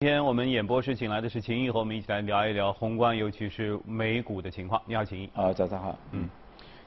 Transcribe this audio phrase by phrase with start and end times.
[0.00, 4.82] 今天我们演播室请来的是秦毅，和我们一起来聊一聊宏观，尤其是美股的情况。
[4.84, 5.30] 你好，秦毅。
[5.32, 5.98] 啊，早上好。
[6.12, 6.28] 嗯。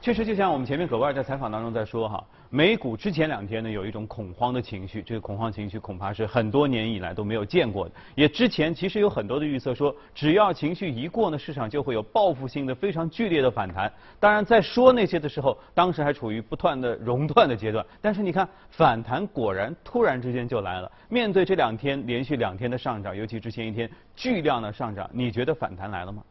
[0.01, 7.93] 确实，就像我们前面葛万在采访当中在说哈，美股之前两天呢有一种恐慌的情绪，这个恐慌情绪恐怕是很多年以来都没有见过的。
[8.15, 13.91] 也之前其实有很多的预测说，只要情绪一过呢，市场就会有报复性的非常剧烈的反弹。
[14.21, 17.85] 当然，在说那些的时候，当时还处于不断的熔断的阶段。
[18.01, 20.89] 但是你看，反弹果然突然之间就来了。
[21.09, 26.23] 面对这两天连续两天的上涨，尤其之前一天巨量的上涨，你觉得反弹来了吗？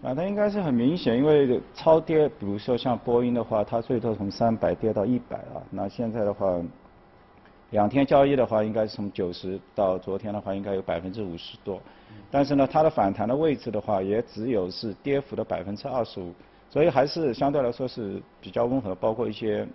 [0.00, 5.58] 反弹应该是很明显，因为超跌，比如说像波音的话，它最多从三百跌到一百啊。
[5.70, 6.56] 那现在的话，
[7.70, 11.80] 两天交易的话，应该是从九十到昨天的话，应该有百分之五十多。
[12.30, 16.32] 但是呢，它的反弹的位置的话，也只有是跌幅的百分之二十五，
[16.70, 18.94] 所以还是相对来说是比较温和。
[18.94, 19.66] 包括一些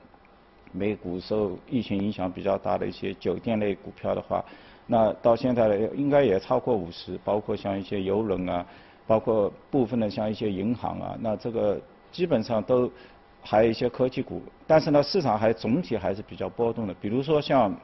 [0.71, 4.41] 美股受疫情影响比较大的一些酒店类股票的话，
[4.87, 8.65] 那到现在应该也超过五十，包括像一些邮轮啊。
[9.05, 11.79] 包括部分的像一些银行啊，那这个
[12.11, 12.89] 基本上都
[13.41, 16.93] 还有一些科技股，但是呢，市场还总体还是比较波动的。
[17.01, 17.75] 比如说像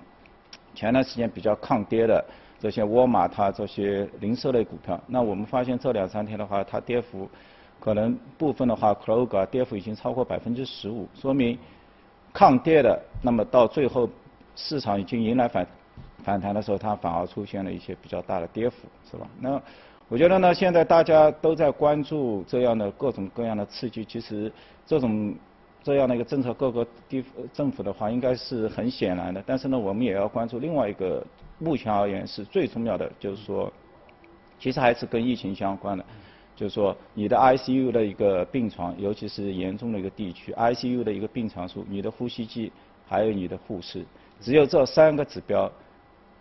[0.73, 2.23] 前段时间比较抗跌的
[2.59, 7.29] 这些沃尔玛，它这些零售类股票，那我们发现这两三天的话，它跌幅
[7.79, 11.57] 可能部分的话，Kroger 跌幅已经超过百分之十五，说明
[12.31, 14.09] 抗跌的，那么到最后
[14.55, 15.67] 市场已经迎来反
[16.23, 19.27] 反弹的时候，它反而出现了一些比较大的跌幅，是吧？
[19.39, 19.61] 那
[20.09, 24.51] 我觉得呢，现在大家都在关注这样的各种各样的刺激，其实
[24.83, 25.35] 这种
[25.83, 29.43] 这样的一个政策，各个地政府的话应该是很显然的。
[29.45, 31.23] 但是呢，我们也要关注另外一个，
[31.59, 33.71] 目前而言是最重要的，就是说，
[34.59, 36.03] 其实还是跟疫情相关的，
[36.55, 42.71] 就是说你的 ICU 的一个病床，尤其是严重的一个地区，ICU 的一个病床数，你的呼吸机，
[43.07, 44.03] 还有你的护士，
[44.41, 45.71] 只有这三个指标。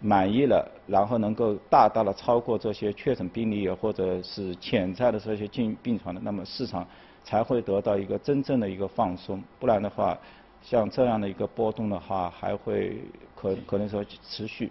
[0.01, 6.87] 满意了，然后能够大大的超过这些确诊病例或者是潜在的这些进病床的，那么市场
[7.25, 9.43] 才会得到一个真正的一个放松。
[9.59, 10.17] 不然的话，
[10.63, 12.99] 像这样的一个波动的话，还会
[13.35, 14.71] 可可能说持续。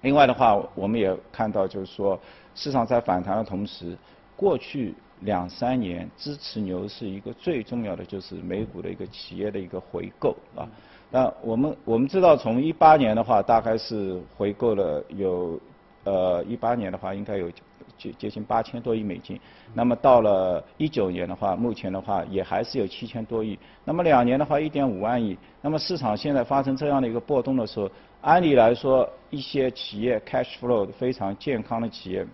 [0.00, 2.18] 另外的话，我们也看到就是说，
[2.54, 3.98] 市场在反弹的同时，
[4.34, 10.64] 过去两三年支持牛市一个最重要的就是美股的一个企业的一个回购啊。
[11.10, 15.58] 那我们我们知道，从一八年的话，大概是回购了有，
[16.04, 17.50] 呃，一八年的话应该有
[17.96, 19.40] 接接近八千多亿美金。
[19.72, 23.58] 那么到了一九年的话，目前的话也还是有七千多亿。
[23.84, 25.36] 那么两年的话，一点五万亿。
[25.62, 32.26] 那么市场现在发生这样的一个波动的时候，按理来说，一些企业 cash flow 非常健康的企业，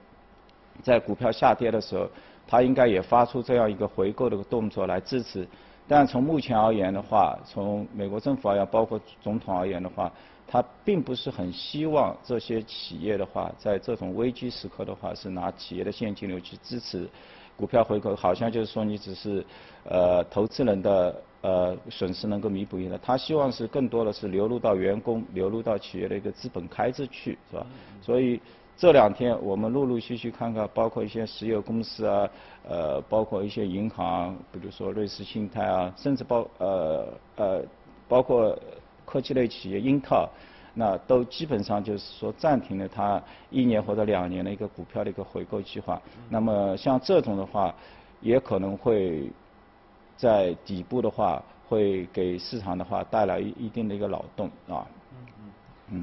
[0.83, 2.09] 在股票下跌的时候，
[2.49, 5.47] 它应该也发出这样一个回购的动作来支持。
[5.87, 10.11] 但从目前而言的话，从美国政府而言，包括总统而言的话，
[10.47, 17.09] 他并不是很希望这些企业的话，在这种危机时刻的话，是拿企业的现金流去支持
[17.57, 19.45] 股票回购，好像就是说你只是
[19.85, 27.67] 呃投资人的呃损失能够弥补一下，他希望是更多的是流入到员工、流入到企业的一个资本开支去，是吧？
[28.01, 28.41] 所以。
[28.77, 32.29] 这两天我们陆陆续续看看，包括一些石油公司啊，
[32.69, 37.63] 呃，包括一些银行，比如说瑞士信贷啊，甚至包呃呃，
[38.09, 38.59] 包括
[39.05, 40.29] 科技类企业英特尔，
[40.75, 46.03] 那都基本上就是说暂停了它一年或者两年的一个股票的一个回购计划。
[46.29, 47.73] 那么像这种的话，
[48.21, 49.31] 也可能会
[50.17, 54.85] 在底部的话，会给市场的话带来一一定的一个扰动啊。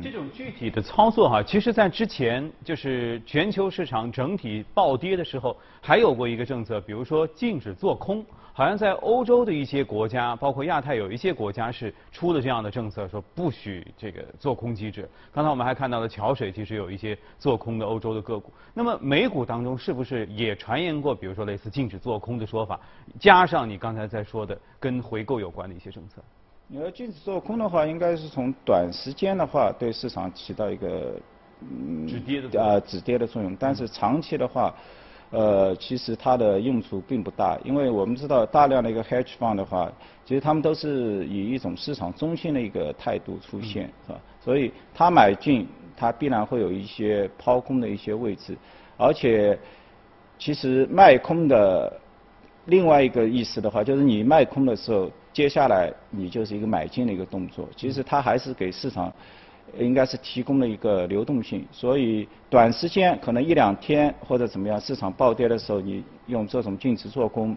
[0.02, 8.26] 这种具体的操作哈，其实在之前就是全球市场整体暴跌的时候，还有过一个政策，比如说禁止做空。
[8.54, 15.10] 好像在欧洲的一些国家，包括亚太有一些国家是出了这样的政策，说不许这个做空机制。
[15.32, 18.52] 刚才我们还看到了桥水，其实有一些做空的欧洲的个股。
[18.74, 22.78] 那么美股当中是不是也传言过，比如说类似禁止做空的说法？
[23.18, 26.22] 加上你刚才在说的跟回购有关的一些政策。
[26.74, 31.20] 你要禁止做空的话，应该是从短时间的话对市场起到一个
[31.60, 34.74] 嗯止跌的啊止跌的作用，但是长期的话，
[35.32, 39.92] 呃，其实它的用处并不大，因为我们知道大量的一个 hedge fund 的话，
[40.24, 44.20] 其实他们都是以一种市场中心的一个态度出现，是吧？
[44.42, 45.68] 所以他买进，
[45.98, 48.58] 他必然会有一些抛空的一些位置，
[48.96, 49.60] 而且
[50.40, 52.00] 其实卖空的
[52.68, 55.12] 另外一个意思的话，就是你卖空的时候。
[55.34, 59.12] 接下来你就是一个买进的一个动作，其实它还是给市场
[59.78, 67.56] 应该是提供了一个流动性，所以短时间可能一两天或者怎么样，市场暴跌的时候，你用这种净值做空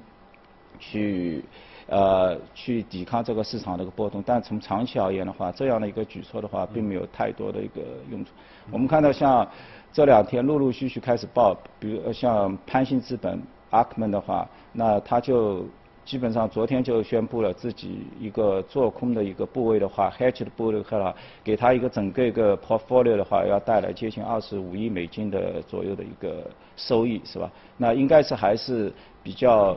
[0.78, 1.44] 去
[1.88, 4.22] 呃，去抵抗这个市场的一个波动。
[4.24, 8.30] 但从长期而言的话，这样的一个举措的话，并没有太多的一个用处。
[8.70, 9.44] 我们看到像
[9.92, 15.66] 这两天陆陆续续开始报，比如像潘兴资本、阿克曼的话，那他就。
[16.04, 27.50] 基本上昨天就宣布了自己一个做空的一个部位的话，hedge 的部位的话，给他一个整个一个 portfolio 的话，要带来接近二十五亿美金的左右的一个收益，是吧？
[27.76, 28.92] 那应该是还是
[29.22, 29.76] 比较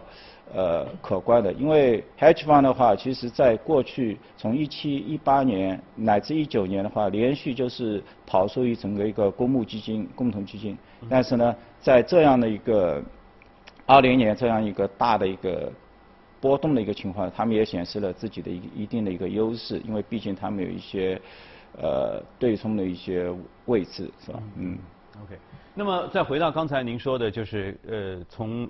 [0.54, 10.78] 呃可观的，因为 hedge fund 的话，其实在过去从一七一八年乃至一九年的话，连续就是跑输于整个一个公募基金、共同基金，
[11.10, 13.02] 但是呢，在这样的一个
[13.86, 15.72] 二零年这样一个大的一个
[16.40, 21.20] 波动的一个情况，他们也显示了自己的一一定的一个优势，因为毕竟他们有一些
[21.82, 23.34] 呃对冲的一些
[23.66, 24.40] 位置，是吧？
[24.58, 24.78] 嗯。
[25.24, 25.38] OK。
[25.74, 28.70] 那么再回到刚才您说的，就是呃从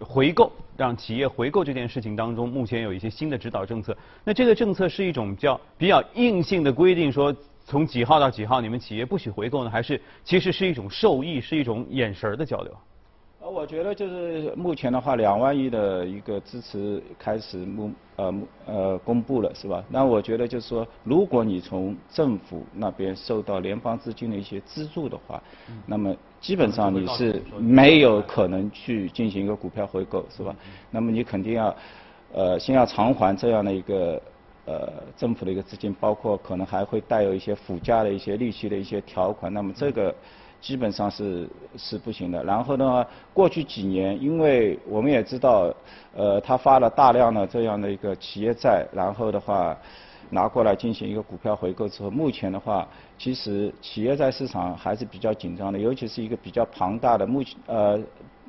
[0.00, 3.96] 回购让企业回购这件事情当中，目前有一些新的指导政策。
[4.24, 7.34] 那这个政策是一种叫比较硬性的规定，说
[7.64, 9.70] 从几号到几号你们企业不许回购呢？
[9.70, 12.76] 还是其实是一种受益，是一种眼神儿的交流？
[13.48, 18.34] 我觉得就是目前的话，两万亿的一个支持开始目呃
[18.66, 19.84] 呃公布了，是吧？
[19.88, 25.40] 那我觉得就是说，如果你从政府那边受到联邦资金的一些资助的话，
[25.86, 30.54] 那么基本上你是没有可能去进行一个股票回购，是吧？
[30.90, 31.74] 那么你肯定要
[32.32, 34.20] 呃先要偿还这样的一个
[34.64, 40.14] 呃政府的一个资金，包括可能还会带有一些附加的一些利息的一些条款，那么这个。
[40.60, 42.42] 基本上是是不行的。
[42.44, 45.72] 然后呢，过去几年，因为我们也知道，
[46.14, 49.76] 呃，他发了大量的这样的一个企业债，然后的话
[50.30, 52.86] 拿过来进行一个股票回购之后，目前的话，
[53.16, 57.26] 其实企业债市场还是比较紧张的，尤其是一个比较庞大的。
[57.26, 58.00] 目前呃，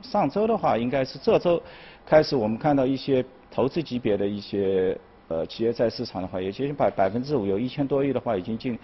[0.01, 1.61] 上周的话，应该是这周
[2.05, 8.77] 开始，我们看到一些投资级别的一些呃企业债市场的话，也接近百百分之五，有一千多亿的话已经进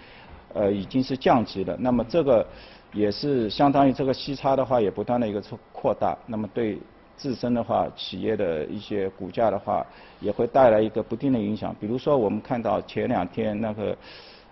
[0.52, 1.76] 呃已经是降级了。
[1.78, 2.46] 那么这个。
[2.94, 6.78] 也是相当于这个息差的话，也不断的一个扩扩大，那么对
[7.16, 9.84] 自身的话，企业的一些股价的话，
[10.20, 11.74] 也会带来一个不定的影响。
[11.80, 13.98] 比如说，我们看到前两天那个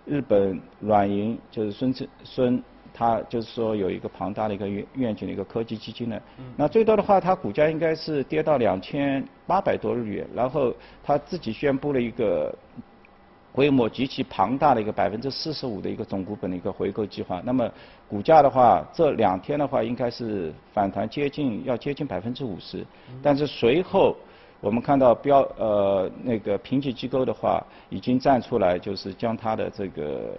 [0.05, 2.61] 日本软银，就是孙正孙，
[2.93, 6.21] 他就是说有一个庞大的一个愿愿景的一个科技基金呢，
[6.55, 10.73] 那最多的话，它股价应该是跌到两千八百多日元，然后
[11.03, 12.53] 它自己宣布了一个。
[13.55, 17.69] 规模极其庞大的一个百分之四十五的一个总股本的一个回购计划，那么
[18.09, 22.83] 股价的话，这两天的话应该是反弹接近要接近百分之五十，
[23.21, 24.15] 但是随后
[24.59, 30.35] 我们看到标呃那个评级机构的话已经站出来，就是将它的这个。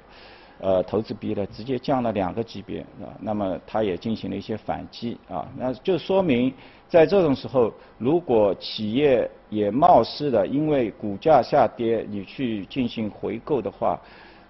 [0.60, 6.52] 呃，投资比呢直接降了两个级别，啊，那么它也进行了一些反击，啊，那就说明
[6.88, 14.00] 在这种时候，如果企业也冒失的因为股价下跌，你去进行回购的话。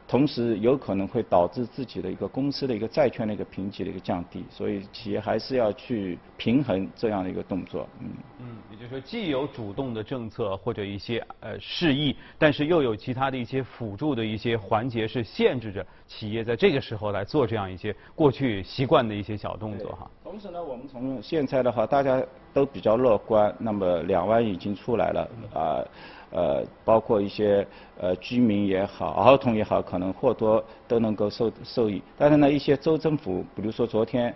[0.06, 7.88] 同时有可能会导致自己的一个公司的一个债券的一个评级的一个降低，所以企业还是要去平衡这样的一个动作。
[8.00, 8.10] 嗯，
[8.40, 20.10] 嗯，也就是说，既有主动的政策或者一些呃示意，但是又有其他的一些辅助的一些环节是限制着企业在这个时候来做这样一些过去习惯的一些小动作哈。
[20.34, 22.20] 同时呢，我们从现在的话，大家
[22.52, 25.84] 都比较乐观，那么两万已经出来了啊。
[26.32, 27.64] 呃，包括一些
[28.00, 32.02] 呃居民也好，儿童也好，可能或多都能够受受益。
[32.18, 34.34] 但是呢，一些州政府，比如说昨天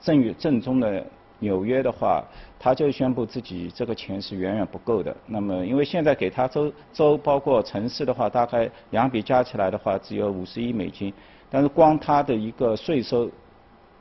[0.00, 1.04] 正正中的
[1.40, 2.22] 纽约的话，
[2.56, 5.12] 他就宣布自己这个钱是远远不够的。
[5.26, 11.12] 那么，因为现在给他州州包括城市的话，大概两笔加起来的话，只有五十亿美金。
[11.50, 13.28] 但是光他的一个税收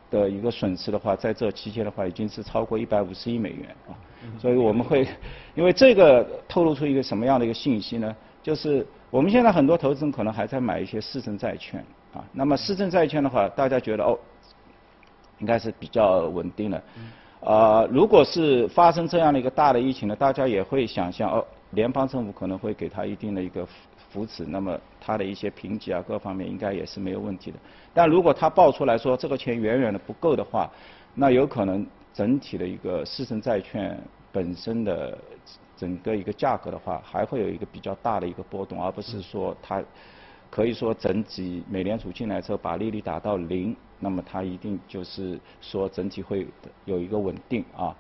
[0.10, 3.94] 的一个损失的话，在这期间的话，已经是超过一百五十亿美元啊。
[4.38, 5.08] 所以我们会，
[5.56, 8.16] 因为这个透露出一个什么样的一个信息呢？
[8.44, 12.24] 就是我们现在很多投资人可能还在买一些市政债券啊。
[12.34, 14.18] 那么市政债券的话，大家觉得哦，
[15.40, 16.84] 应该是比较稳定的。
[17.42, 23.66] 啊，如果是发生这样的一个大的疫情呢，大家也会想象哦，联邦政府可能会给他一定的一个
[24.10, 27.58] 扶持，那么他的一些评级啊各方面应该也是没有问题的。
[27.94, 30.70] 但如果他报出来说这个钱远远的不够的话，
[31.16, 31.86] 那有可能。
[32.12, 33.98] 整体的一个市政债券
[34.32, 35.18] 本身的
[35.78, 39.82] 整个一个价格的话，还会有一个比较大的一个波动，而不是说它
[40.50, 46.48] 可以说整体美联储进来之后把利率打到零，那么它一定就是说整体会
[46.84, 47.96] 有一个稳定啊。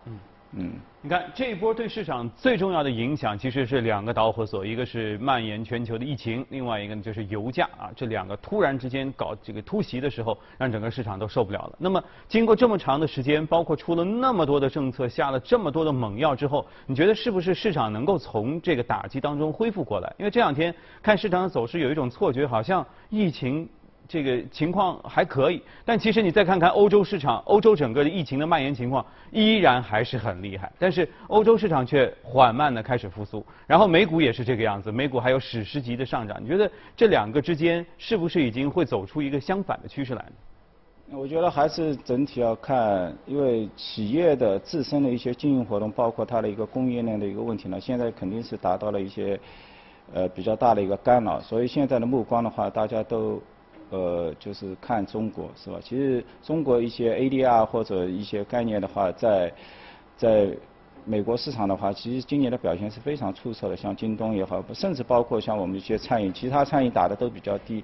[0.52, 11.76] 嗯，你看这一波对市场最重要的影响其实是两个导火索，一个是蔓延全球的疫情，另外一个呢就是油价啊，这两个突然之间搞这个突袭的时候，让整个市场都受不了了。
[11.78, 20.12] 那么经过这么长的时间，包括出了那么多的政策，下了这么多的猛药之后，你觉得是不是市场能够从这个打击当中恢复过来？
[20.18, 23.70] 因为这两天看市场的走势，有一种错觉，好像疫情。
[24.10, 36.44] 这个情况还可以，但其实你再看看欧洲市场，欧洲整个的疫情的蔓延情况依然还是很厉害，但是欧洲市场却缓慢的开始复苏，然后美股也是这个样子，美股还有史诗级的上涨。
[36.44, 40.32] 你觉得这两个之间是不是已经会走出一个相反的趋势来呢？
[41.16, 49.40] 我觉得还是整体要看，因为企业的自身的一些经营活动，包括它的一个供应链的一个问题呢，现在肯定是达到了一些
[50.12, 53.40] 呃比较大的一个干扰，所以现在的目光的话，大家都。
[53.90, 55.80] 呃，就是看中国是吧？
[55.82, 59.52] 其实中国一些 ADR 或者一些概念的话，在
[60.16, 60.50] 在
[61.06, 63.76] 美国市场的话，其实今年的表现是非常出色的。
[63.76, 67.84] 像京东也好，甚至包括像我们一些餐饮，其他餐饮打的都比较低。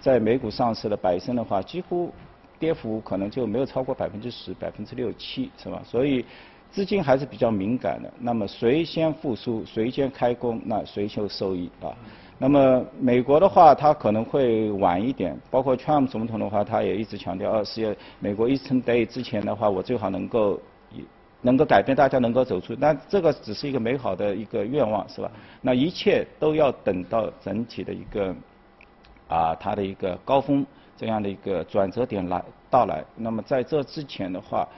[0.00, 2.12] 在美股上市的百胜的话，几乎
[2.58, 5.80] 跌幅可能就没有超过百分之十、百分之六七，是吧？
[5.84, 6.24] 所以
[6.70, 8.12] 资金还是比较敏感的。
[8.18, 11.96] 那么谁先复苏，谁先开工，那谁就受益啊。
[12.38, 15.34] 那么美国的话，它可能会晚一点。
[15.50, 20.60] 包括 Trump 总统的话，他也一直强调，二十月美国 Eastern Day 之前的话，我最好能够
[21.40, 22.76] 能够改变，大家能够走出。
[22.76, 25.30] 但这个只是一个美好的一个愿望，是吧？
[25.62, 28.34] 那一切都要等到整体的一个
[29.28, 30.64] 啊，它的一个高峰
[30.94, 33.02] 这样的一个转折点来到来。
[33.16, 34.68] 那么在这之前的话，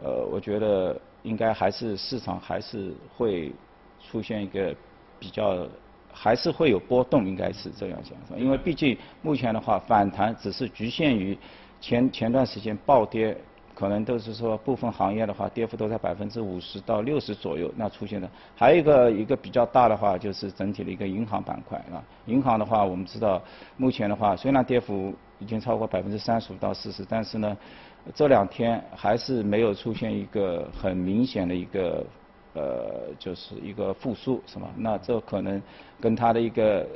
[0.00, 3.52] 呃，我觉得应该还是市场还是会
[4.00, 4.72] 出现一个
[5.18, 5.66] 比较。
[6.16, 11.36] 还是会有波动，应该是这样讲，因为毕竟目前的话，反弹只是局限于
[11.80, 13.36] 前前段时间暴跌，
[13.74, 18.30] 可能都是说部分行业的话，跌幅都在百分之五十到六十左右，那出现的。
[18.54, 23.42] 还有一个一个比较大的话，就是整体的一个银行板块啊，银行的话，我们知道
[23.76, 27.56] 目前的话，虽然跌幅已经超过百分之三十五到四十，但是呢，
[28.14, 32.06] 这两天还是没有出现一个很明显的一个。
[32.54, 34.70] 呃，就是一个复苏，是吧？
[34.76, 35.60] 那这可能
[36.00, 36.86] 跟它的一个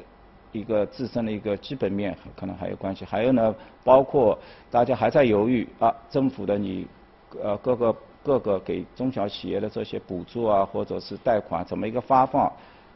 [0.53, 3.05] 一个自身的一个基本面可能还有关系。
[3.05, 4.39] 还有呢，包括
[4.71, 6.87] 大家还在犹豫啊，政府的你
[7.43, 12.51] 呃各个各个给中小企业的这些补助啊，或者是贷款怎么一个发放？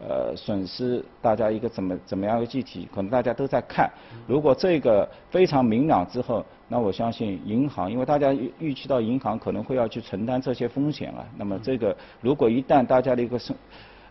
[0.06, 3.90] 呃，损失大家一个怎么怎么样的具体，可能大家都在看。
[4.26, 11.25] 如果这个非常明朗之后，那我相信银行，因为大家预预期到银行可能会要去承担这些风险了。
[11.37, 13.54] 那么这个如果一旦大家的一个生，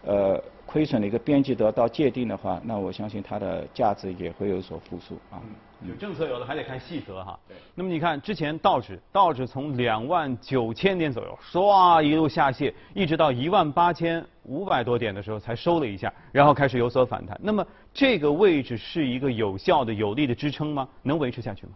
[0.06, 0.42] 呃。
[0.72, 5.42] 亏损的一个边际得到界定的话，那我相信它的价值也会有所复苏啊。
[5.86, 7.38] 有政策有的还得看细则哈。
[7.48, 7.58] 对。
[7.76, 17.38] 那么你看之前道指，道指从两万九千点左右唰一路下泻，一直到一万八千五百多点的时候才收了一下，然后开始有所反弹。
[17.44, 20.88] 那么这个位置是一个有效的、有力的支撑吗？
[21.04, 21.74] 能维持下去吗？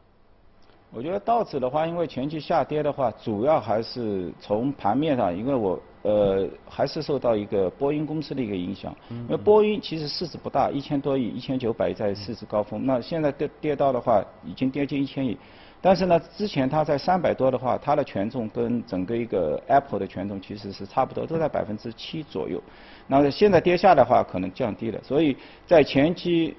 [0.94, 8.96] 我觉得道指的话，因为前期下跌的话，主要还是从盘面上，因为我呃还是受到一个波音公司的一个影响。
[9.10, 12.86] 因为波音其实市值不大，一千多亿，一千九百亿在市值高峰。
[12.86, 15.38] 那现在跌跌到的话，已经跌近一千亿。
[15.82, 22.62] 但是呢，之前它在三百多的话，它的权重跟整个一个 Apple 的权重其实是差不多，都在百分之七左右。
[23.06, 25.00] 那现在跌下的话，可能降低了。
[25.04, 25.36] 所以
[25.68, 26.56] 在前期。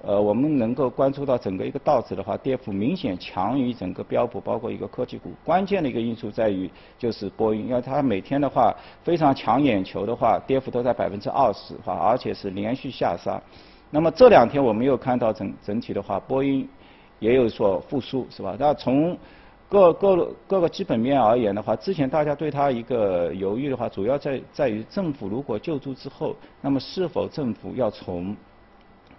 [0.00, 5.32] 呃，我们能够关注到整个一个道指的话，跌幅明显强于整个标普，包括一个科技股。
[5.44, 13.42] 关键的一个因素在于就是波音，因为它每天的话非常抢眼球的话，跌幅都在百分之二十，哈，而且是连续下杀。
[13.90, 16.68] 那么这两天我们又看到整整体的话，波音
[17.18, 18.54] 也有所复苏，是吧？
[18.56, 19.18] 那从
[19.68, 28.36] 各各各个基本面而言的话，之前大家对它一个犹豫的话，主要在在于政府如果救助之后，那么是否政府要从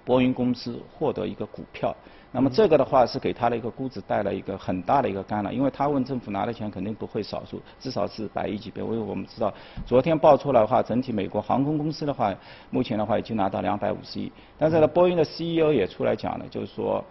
[0.10, 1.96] 波音公司获得一个股票，
[2.32, 8.84] 那么这个的话是给他的一个估值带来一个很大的一个干扰，因为他问政府拿的钱肯定不会少数，至少是百亿级别。
[8.84, 9.54] 因为我们知道，
[9.86, 12.34] 昨天爆出来的话，整体美国航空公司的话，
[12.72, 14.32] 目前的话已经拿到两百五十亿。
[14.58, 17.06] 但是呢，波音的 CEO 也出来讲了，就是说，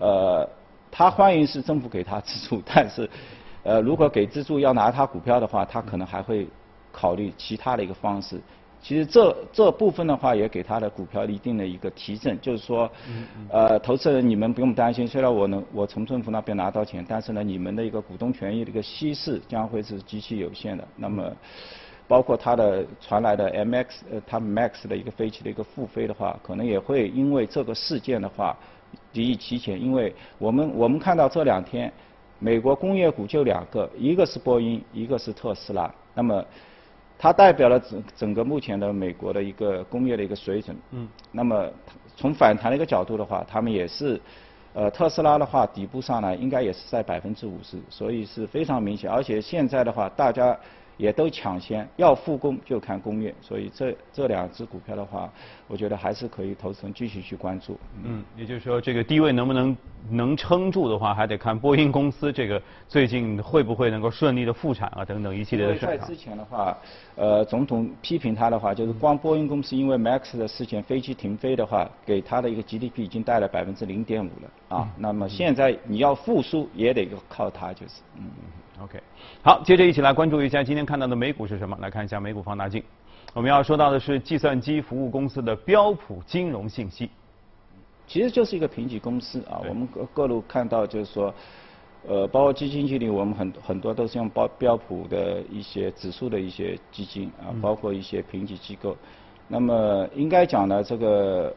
[0.00, 0.44] 呃，
[0.90, 3.08] 他欢迎是政府给他资助， 但是，
[3.62, 6.48] 呃，如果给资助要拿他股票的话，他可能还会
[6.90, 8.40] 考虑其他的一个方式。
[8.82, 12.90] 其实这这部分的话也给他的股票一定的一个提振，就是说，
[13.50, 20.88] 呃，投资人你们不用担心，虽然我能我从政府那边拿到钱，但是呢，你们的一个股东权益的一个稀释将会是极其有限的。
[20.96, 21.30] 那么，
[22.08, 28.56] 包括他的传来的 MX 呃，他 Max 的一个飞机的一个复飞的话，可能也会因为这个事件的话，
[29.12, 29.78] 予以提前。
[29.78, 31.92] 因为我们我们看到这两天，
[32.38, 35.92] 美国工业股就两个，一个是波音，一个是特斯拉。
[36.14, 36.42] 那么。
[37.20, 40.74] 它代表了整整个目前的美国的一个工业的一个水准。
[40.92, 41.06] 嗯。
[41.30, 41.68] 那么
[42.16, 44.18] 从反弹的一个角度的话，他们也是，
[44.72, 49.10] 呃，特斯拉的话底部上来应该也是在百分之五十，所以是非常明显。
[49.10, 50.58] 而且现在的话，大家。
[51.00, 55.32] 也都抢先，要复工就看工业，所以这这两只股票的话，
[55.66, 57.78] 我觉得还是可以投资人继续去关注。
[58.04, 59.74] 嗯，也就是说，这个低位能不能
[60.10, 66.76] 能撑住的话，还得看波音公司这个最近会不会能够顺利的复产啊等等一系列的事在之前的话，
[67.16, 74.86] 呃，总统批评他的话，就是光波音公司因为 MAX 的事情飞机停飞的话，给他的一个 GDP 已经带来百分之零点五了啊。
[74.98, 78.02] 那么现在你要复苏也得靠它，就是。
[78.18, 78.30] 嗯。
[78.82, 78.98] OK，
[79.42, 81.76] 好，接着一起来关注一下今天看到的美股是什么？
[81.82, 82.82] 来看一下美股放大镜。
[83.34, 87.10] 我们要说到的是计算机服务公司的标普金融信息，
[88.06, 89.60] 其实就是一个评级公司啊。
[89.68, 91.34] 我们各各路看到就是说，
[92.08, 98.96] 呃，包括基金经理，我们很很多都是用标标普的一些指数的一些基金啊，包括一些评级机构。
[99.46, 101.54] 那么应该讲呢，这个。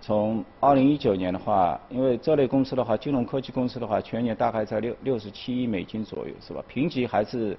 [0.00, 6.64] 从二零一九年的话，因为这类公司的话，金融科技公司的话，全年大概在六六十七亿美金左右，是吧？
[6.66, 7.56] 评级还是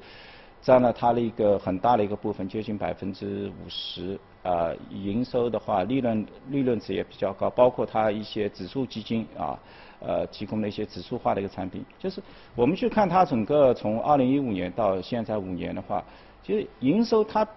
[0.60, 4.20] 占了它的一个很大的一个部分，接近百分之五十。
[4.42, 9.60] 啊，营收的话，利润利润值也比较高，包括它一些指数基金啊，
[10.00, 11.86] 呃，提供的一些指数化的一个产品。
[12.00, 12.20] 就是
[12.56, 16.04] 我们去看它整个从二零一五年到现在五年的话，
[16.42, 17.48] 其实营收它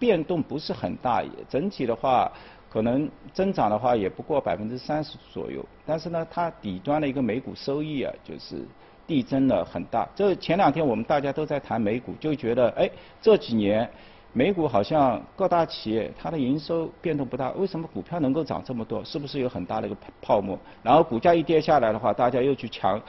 [0.00, 2.28] 变动不是很大，整体的话。
[2.72, 8.64] 可能增长的话也不过百分之三十左右，但是呢，它底端的一个每股收益啊，就是
[9.06, 10.08] 递增了很大。
[10.14, 12.88] 这前两天我们大家都在谈美股，就觉得哎，
[13.20, 13.90] 这几年
[14.32, 19.04] 美股好像各大企业它的营收变动不大，为什么股票能够涨这么多？
[19.04, 20.56] 是不是有很大的一个泡沫？
[20.82, 23.00] 然后股价一跌下来的话，大家又去抢。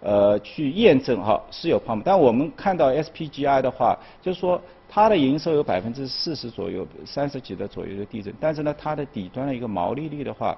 [0.00, 10.56] 呃，去验证哈是有泡沫，但我们看到 SPGI 的话，就是说它的营收有百分之四十左右，三十几的左右的递增，但是呢，它的底端的一个毛利率的话，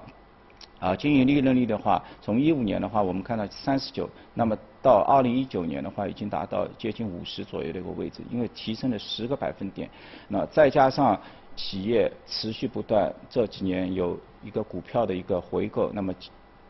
[0.79, 9.89] 啊，经营利润率的话，从一五年的话，我们看到三十九，那么到二零一九年的话，已经达到接近五十左右的一个位置，因为提升了十个百分点，
[10.27, 11.19] 那再加上
[11.55, 16.13] 企业持续不断这几年有一个股票的一个回购，那么。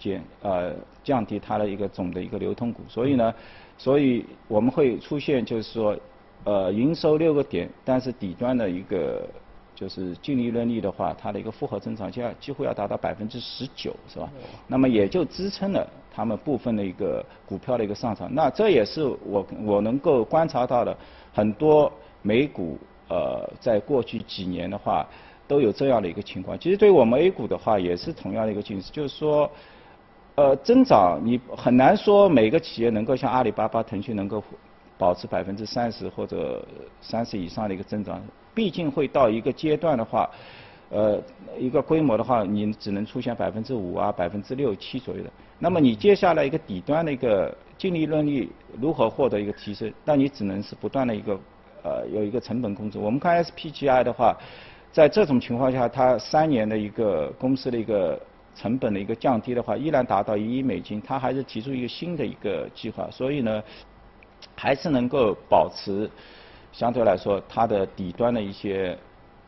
[0.01, 3.33] 减呃降低它的一个总的一个流通股，所以呢，
[3.77, 5.95] 所以我们会出现就是说，
[6.43, 9.29] 呃营收六个点，但是底端的一个
[9.75, 14.27] 就是净利润率的话，它的一个复合增长就要几乎要达到百分之十九，是吧？
[14.67, 18.27] 那么也就支撑了他们部分的一个股票的一个上涨。
[18.33, 20.97] 那这也是我我能够观察到的
[21.31, 21.91] 很多
[22.23, 25.07] 美股呃在过去几年的话
[25.47, 26.57] 都有这样的一个情况。
[26.57, 29.49] 其实对我们 A 股的话也是同样的一个境势，就是说。
[30.41, 34.43] 呃，增长你很难说每个企业能够像阿里巴巴、腾讯能够
[34.97, 36.65] 保持百分之三十或者
[36.99, 38.19] 三十以上的一个增长，
[38.55, 40.27] 毕竟会到一个阶段的话，
[40.89, 41.21] 呃，
[41.59, 45.29] 一个规模的话，你只能出现百分之五啊、百分之六七左右的。
[45.59, 48.49] 那么你接下来一个底端的一个净利润率
[48.79, 49.93] 如何获得一个提升？
[50.03, 51.39] 那你只能是不断的一个
[51.83, 52.97] 呃有一个成本控制。
[52.97, 54.35] 我们看 SPGI 的话，
[54.91, 58.19] 在这种情况下，它三年的一个公司的一个。
[58.53, 63.63] 成本的一个降低的话，依然达到一亿美金，它还是提出一个新的一个计划，所以呢，
[64.55, 66.09] 还是能够保持
[66.73, 68.97] 相对来说它的底端的一些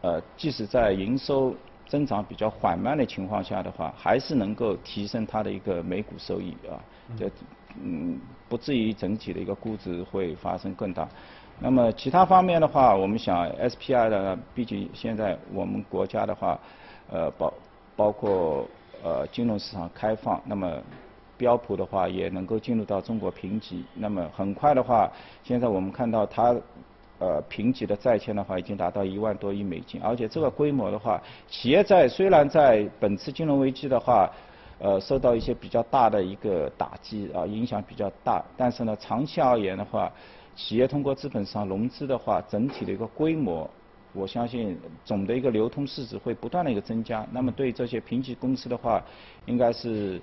[0.01, 1.53] 呃，即使在营收
[1.85, 6.79] 增长比较缓慢的情况下的话，还是能够提升它的一个每股收益啊，
[7.17, 7.29] 这
[7.83, 11.07] 嗯不至于整体的一个估值会发生更大。
[11.59, 16.57] 那么其他方面的话，我们想 SPI 的，毕竟现在我们国家的话，
[17.11, 17.53] 呃包
[17.95, 18.65] 包括。
[19.03, 20.81] 呃，金融市场开放，那么
[21.35, 25.11] 标普的话也能够进入到中国评级，那么很快的话，
[25.43, 26.55] 现在我们看到它
[27.19, 34.31] 呃评级的债券的话已经达到一万多亿美金，而且这个规模的话，企业债虽然在本次金融危机的话，
[34.79, 40.09] 呃受到一些比较大的一个打击啊，影响比较大，但是呢，长期而言的话，
[40.55, 43.69] 企业通过资本市场融资的话，整体的一个规模。
[44.13, 49.03] 我相信总的一个流通市值会不断的一个增加，那么对这些评级公司的话，
[49.47, 50.21] 应该是，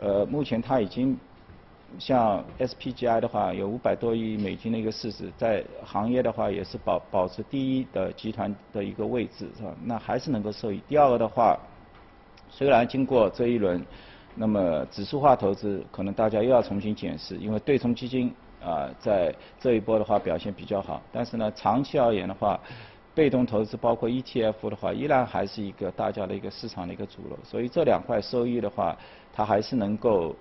[0.00, 1.16] 呃，目前它已经
[2.00, 9.72] 像 SPGI 的话有五百多亿美金的一个市值，在行业的话也是保保持第一的集团的一个位置，是吧？
[9.84, 10.82] 那还是能够受益。
[10.88, 11.56] 第二个的话，
[12.50, 13.80] 虽然经过这一轮，
[14.34, 22.58] 那么指数化投资可能大家又要重新检视，因为对冲基金啊在这一波的话表现比较好，但是呢，长期而言的话。
[23.18, 28.96] 被动投资包括 ETF 的话，依然还是一个大家的一个市场的一个主流，所以这两块收益的话，
[29.32, 30.36] 它还是能够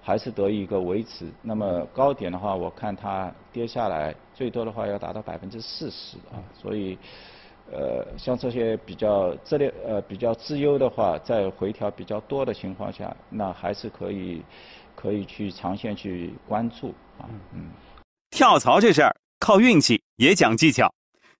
[0.00, 1.26] 还是得以一个维持。
[1.42, 6.96] 那么高点的话，我看它跌下来最多的话要达到百分之四十啊，所以。
[7.70, 14.42] 呃，像这些比较质量呃比较质优的话，在回调比较多的情况下，那还是可以
[14.94, 17.24] 可以去长线去关注啊。
[17.54, 17.70] 嗯，
[18.30, 20.92] 跳槽这事儿靠运气也讲技巧，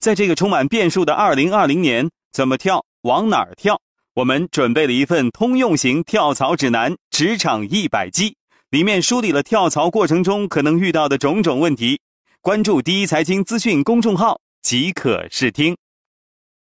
[0.02, 3.80] 在这个充满变数的二零二零年，怎么跳，往哪儿跳？
[4.16, 8.30] 我们准备了一份通用型跳槽指南《职场一百计》，
[8.70, 12.00] 里面梳理了跳槽过程中可能遇到的种种问题。
[12.40, 15.76] 关注第一财经资讯公众号即可试听。